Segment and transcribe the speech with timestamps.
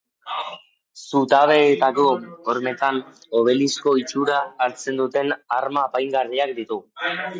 [1.01, 2.05] Zutabeetako
[2.53, 2.97] hormetan
[3.41, 6.81] obelisko itxura hartzen duten arma apaingarriak ditu.